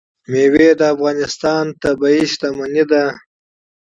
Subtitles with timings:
[0.31, 3.05] مېوې د افغانستان طبعي ثروت دی.